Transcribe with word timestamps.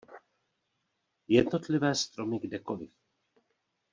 Jednotlivé 1.27 1.95
stromy 1.95 2.39
kdekoliv. 2.39 2.91